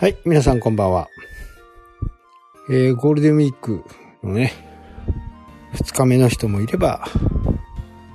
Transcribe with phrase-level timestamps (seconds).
[0.00, 1.08] はい、皆さんこんばんは。
[2.70, 3.82] えー、ゴールデンウィーク
[4.22, 4.52] のね、
[5.74, 7.04] 2日目の人もいれば、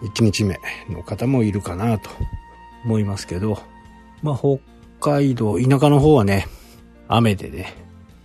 [0.01, 0.57] 1日目
[0.89, 2.09] の方もいるかなと
[2.85, 3.61] 思いますけど、
[4.21, 4.59] まあ、北
[5.01, 6.47] 海道、田舎の方はね、
[7.09, 7.75] 雨でね、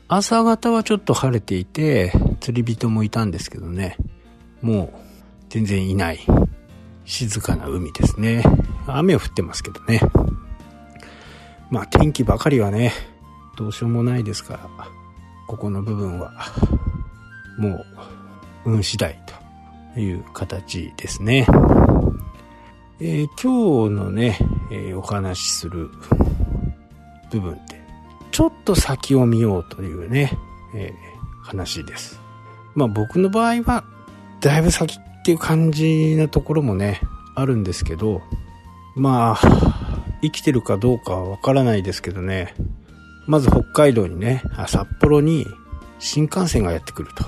[0.06, 3.96] 朝方はちょっと晴れていて、釣り人もいたんですけどね、
[4.62, 4.90] もう
[5.48, 6.20] 全然いない
[7.04, 8.44] 静かな海ですね。
[8.86, 10.00] 雨は降ってますけどね。
[11.72, 12.92] まあ天気ばかりはね、
[13.58, 14.60] どうしようもないですから、
[15.48, 16.32] ここの部分は、
[17.58, 17.84] も
[18.64, 19.20] う、運次第
[19.94, 21.44] という形ですね。
[23.00, 24.38] えー、今日のね、
[24.70, 25.90] えー、お話しする
[27.32, 27.82] 部分で、
[28.30, 30.38] ちょっと先を見ようというね、
[30.72, 32.20] えー、話です。
[32.76, 33.82] まあ僕の場合は、
[34.40, 37.00] だいぶ先っていう感じなところもね、
[37.34, 38.22] あるんですけど、
[38.94, 42.54] まあ、生きてるかどうかはわからないですけどね、
[43.28, 45.46] まず北海道にね、札幌に
[45.98, 47.24] 新幹線がやってくると。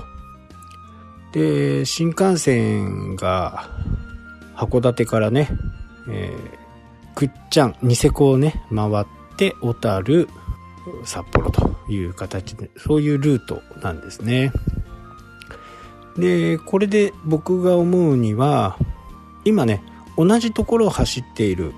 [1.31, 3.69] で、新幹線が
[4.55, 5.47] 函館からね、
[6.09, 9.05] えー、くっちゃん、ニセコをね、回っ
[9.37, 10.27] て、小樽、
[11.05, 14.51] 札幌という形で、そういうルートなんですね。
[16.17, 18.75] で、これで僕が思うには、
[19.45, 19.83] 今ね、
[20.17, 21.73] 同じところを走っている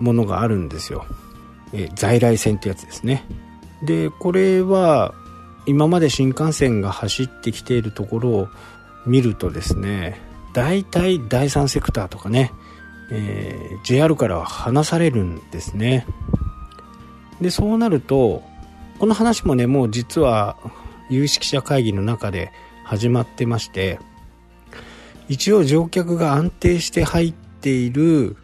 [0.00, 1.04] ものがあるんですよ。
[1.72, 3.24] えー、在来線ってやつですね。
[3.82, 5.14] でこれは
[5.66, 8.48] 今まで新幹線が走ってきているところを
[9.06, 10.20] 見るとですね
[10.52, 12.52] 大体第三セクターとかね、
[13.10, 16.06] えー、JR からは離されるんですね。
[17.40, 18.42] でそうなると
[18.98, 20.56] この話もねもう実は
[21.08, 22.52] 有識者会議の中で
[22.84, 23.98] 始まってまして
[25.28, 28.36] 一応乗客が安定して入っている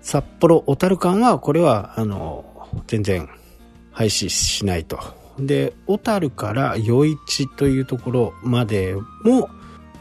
[0.00, 2.44] 札幌小樽間はこれはあの
[2.86, 3.28] 全然
[3.92, 4.98] 廃止しないと。
[5.38, 9.48] で、小樽から余市というところまでも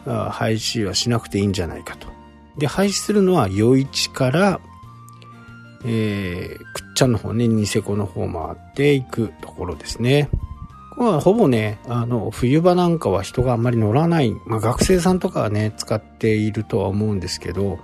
[0.06, 2.08] 廃止はしなくていいんじゃないかと。
[2.58, 4.60] で、廃止するのは余市から、
[5.86, 10.30] えー、くっちゃんの方ね、ニセコの方回っていくところですね。
[10.92, 17.80] ここはほぼね、あの、冬場なんかは人があんまり乗らない、まあ学生さんとかはね、使っているとは思うんですけど、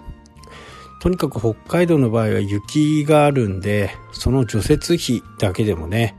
[1.06, 6.16] とにかく北海道の場合は雪があるんで、その除雪費だけでもね、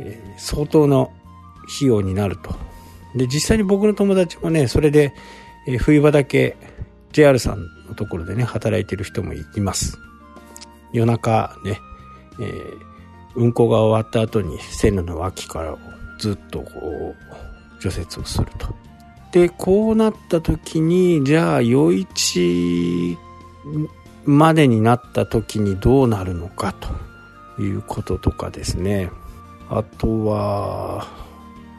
[0.00, 1.12] えー、相当の
[1.76, 2.52] 費用になると。
[3.14, 5.14] で、実際に僕の友達もね、それで、
[5.68, 6.56] えー、冬場だけ
[7.12, 9.96] JR さんのところでね、働いてる人もいます。
[10.92, 11.78] 夜中ね、
[12.40, 12.80] えー、
[13.36, 15.78] 運行が終わった後に線路の脇から
[16.18, 18.74] ずっとこう、除雪をすると。
[19.30, 23.16] で、こうなった時に、じゃあ、余市
[24.24, 29.10] までになった時にどうなるのかということとかですね。
[29.68, 31.06] あとは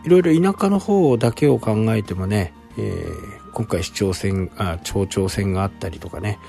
[0.05, 6.39] いろいろ田舎の方だけを考えてもね、えー、今回市長選あ町長選があったりとかね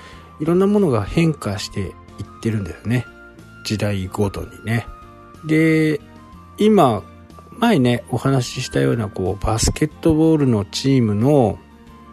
[0.41, 1.95] いろんなものが変化していっ
[2.41, 3.07] てるんだよね。
[3.65, 4.87] 時代ごとにね。
[5.45, 6.01] で
[6.59, 7.03] 今
[7.59, 11.59] 前ねお話ししたようなこうバスケットボールのチームの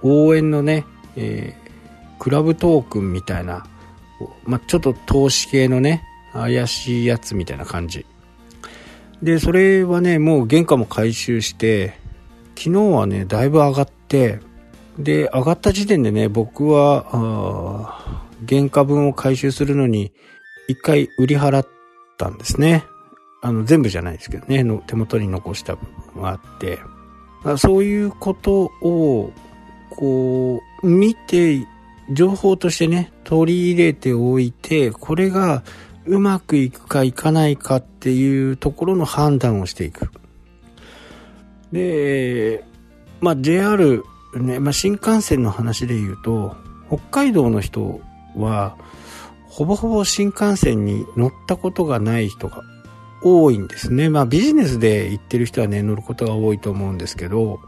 [0.02, 0.86] 応援のね、
[1.16, 1.59] えー、
[2.20, 3.66] クラブトークンみたいな
[4.46, 6.04] まあ、ちょっと投資系のね、
[6.34, 8.06] 怪しいやつみたいな感じ。
[9.22, 11.98] で、それはね、もう原価も回収して、
[12.58, 14.40] 昨日はね、だいぶ上がって、
[14.98, 20.12] で、上がった時点でね、僕は、原価分を回収するのに、
[20.68, 21.68] 一回売り払っ
[22.18, 22.84] たんですね。
[23.42, 26.80] あの、全部じゃないですけどね、の手元に残した部分があって、
[27.58, 29.32] そういうことを、
[29.92, 31.66] こう、見て
[32.12, 35.64] 情報としてね、取り入れておいて、これが
[36.06, 40.10] うまくいくかいかないかっていうところの判断をしていく。
[41.72, 42.64] で、
[43.22, 44.04] まあ JR
[44.36, 46.56] ね、まあ新幹線の話で言うと、
[46.88, 48.02] 北海道の人
[48.36, 48.76] は、
[49.48, 52.64] ほぼほぼ新幹線に乗ったことがない人が
[53.22, 54.10] 多いんですね。
[54.10, 57.60] まあビジネスで行ってる人はね、乗ることが多いと思うんですけど、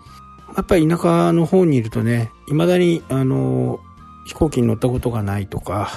[0.56, 3.80] やっぱり田舎の方にいるとね、未だに、あの、
[4.26, 5.92] 飛行機に乗ったことがないとか、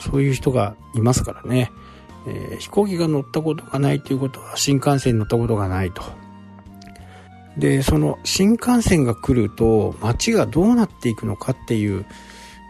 [0.00, 1.70] そういう人がいますからね、
[2.26, 6.02] えー、飛行機が乗ったことがないということは新幹線に乗ったことがないと。
[7.58, 12.04] で、その新幹線が来ると街がどうなっていくのかっていう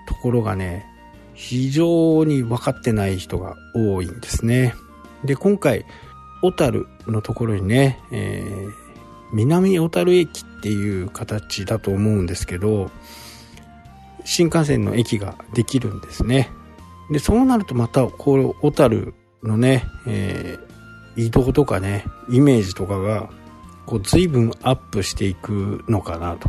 [0.07, 0.87] ところがね、
[1.35, 4.75] 非常に分かってない人が多いんですね。
[5.25, 5.85] で、今回、
[6.43, 8.71] 小樽のところにね、えー、
[9.33, 12.91] 南小樽駅っていう形だと思うんですけど、
[14.25, 16.51] 新幹線の駅ができるんですね。
[17.11, 23.29] で、そうなるとまた、こう、小樽のね、えー、移動とかね、イメージとかが、
[23.87, 26.49] こう随分アップしていくのかなと。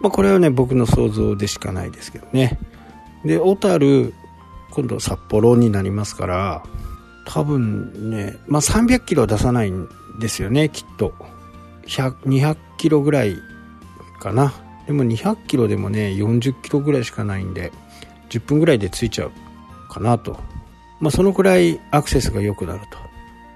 [0.00, 2.58] まあこれはね、僕の想像でしかないですけどね。
[3.24, 4.14] で、小樽、
[4.70, 6.62] 今度札幌になりますから、
[7.26, 9.88] 多分ね、まあ300キロ出さないん
[10.18, 11.14] ですよね、きっと。
[11.86, 13.36] 200キロぐらい
[14.20, 14.52] かな。
[14.86, 17.72] でも200キロでもね、40キロぐらいしかないんで、
[18.28, 19.32] 10分ぐらいで着いちゃう
[19.90, 20.38] かなと。
[21.00, 22.98] まあそのくらいアクセスが良くなると。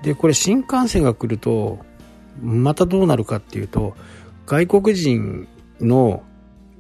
[0.03, 1.79] で、これ新幹線が来ると、
[2.43, 3.95] またどうなるかっていうと、
[4.47, 5.49] 外国人
[5.81, 6.23] の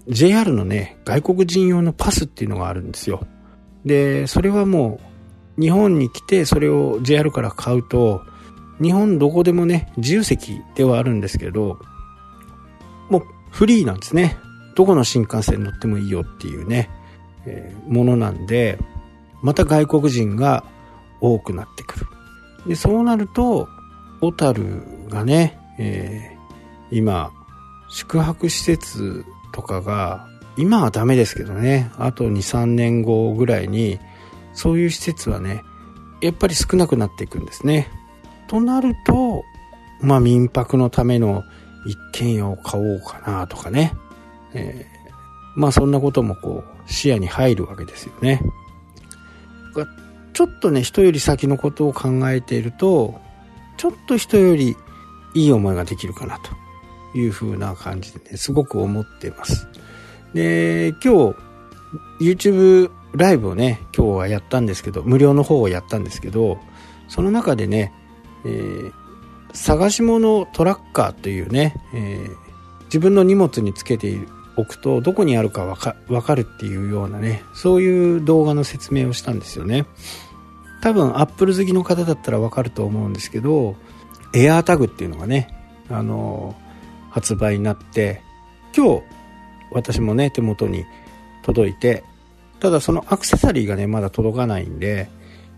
[0.08, 3.26] JR のね、外国人用のパスっていうのがあるんですよ。
[3.84, 5.00] で、それはも
[5.58, 8.22] う、日本に来てそれを JR から買うと、
[8.80, 11.78] 日本どこでもね、自由席ではあるんですけど、
[13.50, 14.36] フリーなんですね。
[14.74, 16.88] どこの新幹線に乗ってもいいよっていうね、
[17.46, 18.78] えー、ものなんで、
[19.42, 20.64] また外国人が
[21.20, 22.06] 多くなってくる。
[22.66, 23.68] で、そうなると、
[24.20, 27.32] 小樽がね、えー、今、
[27.88, 33.98] 宿泊施設とかが、今はダメですけどね、あと2、3年後ぐらいに、
[34.54, 35.62] そういう施設はね、
[36.20, 37.88] やっぱり少なくなっていくんですね。
[38.48, 39.44] となると、
[40.00, 41.44] まあ民泊のための
[41.86, 43.94] 一軒家を買おうかなとかね。
[44.54, 48.40] えー、まあそんなこともこう視野に入るわけですよね。
[50.38, 53.20] ちょっとね、人より先のことを考えていると、
[53.76, 54.76] ちょっと人より
[55.34, 59.66] いい思いができるかなというふうな感じでね、すごく思っています。
[60.34, 61.34] で、今日、
[62.20, 66.58] YouTube ライブをね、今日はやったんですけど、無料の方をやったんですけど、
[67.08, 67.92] その中でね、
[68.44, 68.92] えー、
[69.52, 74.18] 探し物トラッカーというね、えー、自分の荷物につけて
[74.56, 79.86] おくとどこにあるかわかわかるっていうようなね、そういう動画の説明をしたんですよね。
[80.82, 83.76] 多分 Apple 好きの方だったらわかると思うんですけど、
[84.34, 85.54] エアータグっていうのがね、
[85.90, 86.54] あの
[87.10, 88.22] 発売になって、
[88.76, 89.02] 今日
[89.70, 90.84] 私もね、手元に
[91.42, 92.04] 届いて、
[92.60, 95.08] ただそのアクセサリーがね、まだ届かないんで、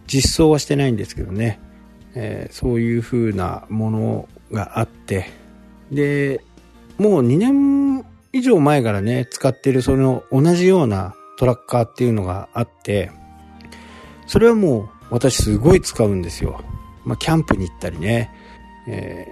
[0.07, 1.61] 実装はしてないんですけどね、
[2.15, 5.31] えー、そういう風なものがあって、
[5.91, 6.43] で、
[6.99, 13.11] もう2年以上前からね、使ってるその同じようなトラッカーっていうのがあって、
[14.27, 16.61] それはもう私すごい使うんですよ。
[17.05, 18.31] まあ、キャンプに行ったりね、
[18.87, 19.27] え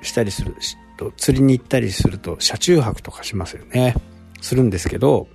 [0.00, 0.56] ー、したりする
[0.96, 3.94] と、釣りに行ったりすると車中泊とかしますよね。
[4.40, 5.28] するんですけど、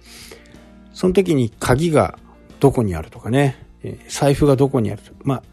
[0.93, 2.19] その時に鍵が
[2.59, 3.67] どこにあるとかね、
[4.09, 5.43] 財布がどこにあるとまあ、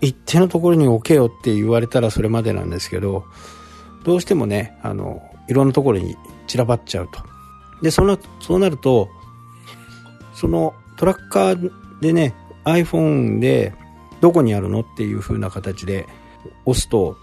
[0.00, 3.24] 一定のところに置けよって言われたらそれまでなんですけど、
[4.04, 6.16] どうしてもね、あの、いろんなところに
[6.46, 7.20] 散らばっちゃうと。
[7.82, 9.08] で、その、そうなると、
[10.34, 12.34] そのトラッカーでね、
[12.64, 13.72] iPhone で
[14.20, 16.06] どこにあるのっていう風な形で
[16.64, 17.16] 押すと、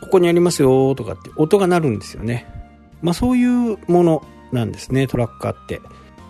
[0.00, 2.46] ここにありますよとかって音が鳴るんですよね。
[3.02, 5.80] まあそういうものなんですね、トラッカーって。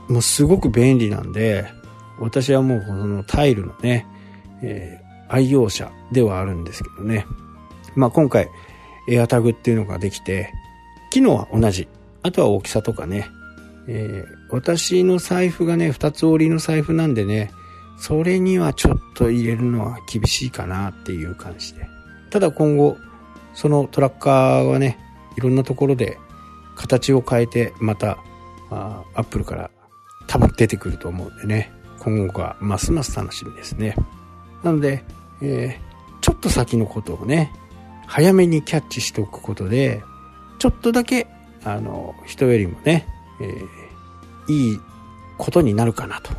[0.09, 1.67] もうすごく便利なんで、
[2.19, 4.07] 私はもうこのタイルのね、
[4.63, 7.27] えー、愛用者ではあるんですけどね。
[7.95, 8.49] まあ今回、
[9.09, 10.53] エアタグっていうのができて、
[11.11, 11.89] 機能は同じ。
[12.23, 13.29] あとは大きさとかね。
[13.89, 17.51] えー、私の財布がね、二つ折りの財布なんでね、
[17.99, 21.87] それにはちょっと入れるのは厳しいかなっていう感じで。
[22.31, 22.97] ただ今後、
[23.55, 24.99] そのトラッカーはね、
[25.37, 26.19] いろんなところで
[26.75, 28.19] 形を変えて、また、
[28.71, 29.71] アップルから
[30.27, 33.95] 多分出てくると思うんでね、今後がますます楽しみですね。
[34.63, 35.05] なので、
[35.41, 37.53] えー、ちょっと先のことをね、
[38.07, 40.03] 早めにキャッチしておくことで、
[40.59, 41.27] ちょっとだけ、
[41.65, 43.07] あの、人よりもね、
[43.41, 44.81] えー、いい
[45.39, 46.33] ことになるかなと。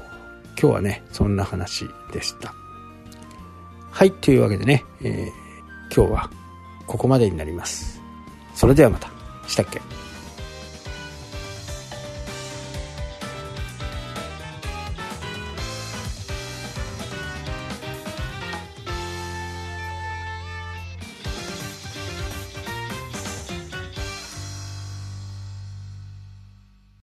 [0.59, 2.53] 今日はね、そんな話でした。
[3.91, 6.29] はい、というわけでね、えー、今日は
[6.87, 8.01] ここまでになります。
[8.55, 9.09] それではまた。
[9.47, 9.81] したっけ？